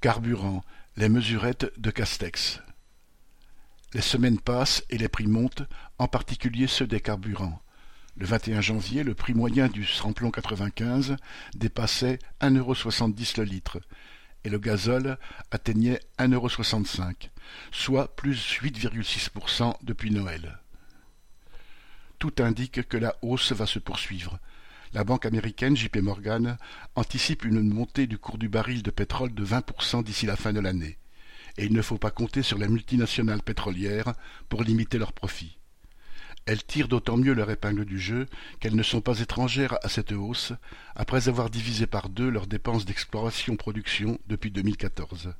[0.00, 0.64] Carburant,
[0.96, 2.62] les mesurettes de Castex.
[3.92, 5.64] Les semaines passent et les prix montent,
[5.98, 7.60] en particulier ceux des carburants.
[8.16, 11.16] Le 21 janvier, le prix moyen du samplon 95
[11.54, 13.80] dépassait 1,70€ le litre
[14.44, 15.18] et le gazole
[15.50, 17.28] atteignait 1,65€,
[17.70, 20.60] soit plus 8,6% depuis Noël.
[22.18, 24.38] Tout indique que la hausse va se poursuivre.
[24.92, 26.58] La banque américaine JP Morgan
[26.96, 30.58] anticipe une montée du cours du baril de pétrole de 20% d'ici la fin de
[30.58, 30.98] l'année.
[31.58, 34.14] Et il ne faut pas compter sur les multinationales pétrolières
[34.48, 35.58] pour limiter leurs profits.
[36.44, 38.26] Elles tirent d'autant mieux leur épingle du jeu
[38.58, 40.52] qu'elles ne sont pas étrangères à cette hausse,
[40.96, 45.34] après avoir divisé par deux leurs dépenses d'exploration-production depuis 2014.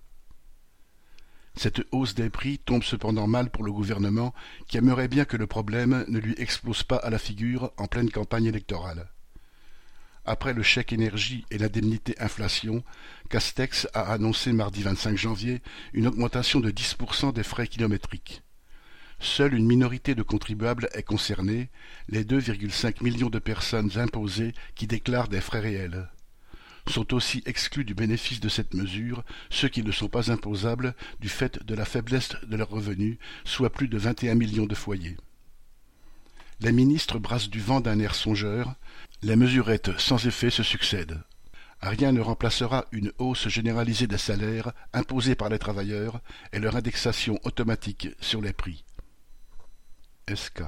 [1.57, 4.33] Cette hausse des prix tombe cependant mal pour le gouvernement
[4.69, 8.11] qui aimerait bien que le problème ne lui explose pas à la figure en pleine
[8.11, 9.11] campagne électorale.
[10.25, 12.85] Après le chèque énergie et l'indemnité inflation,
[13.31, 18.43] Castex a annoncé mardi 25 janvier une augmentation de 10% des frais kilométriques.
[19.19, 21.71] Seule une minorité de contribuables est concernée,
[22.09, 26.09] les 2,5 millions de personnes imposées qui déclarent des frais réels.
[26.89, 31.29] Sont aussi exclus du bénéfice de cette mesure ceux qui ne sont pas imposables du
[31.29, 35.19] fait de la faiblesse de leurs revenus, soit plus de 21 millions de foyers.
[36.61, 38.75] Les ministres brassent du vent d'un air songeur,
[39.23, 41.23] les mesurettes sans effet se succèdent.
[41.83, 46.21] Rien ne remplacera une hausse généralisée des salaires imposés par les travailleurs
[46.53, 48.85] et leur indexation automatique sur les prix.
[50.33, 50.63] SK